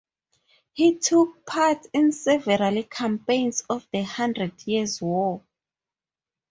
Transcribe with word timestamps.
He 0.73 0.97
took 0.97 1.45
part 1.45 1.85
in 1.93 2.11
several 2.11 2.81
campaigns 2.85 3.61
of 3.69 3.87
the 3.93 4.01
Hundred 4.01 4.65
Years 4.65 4.99
War. 4.99 5.43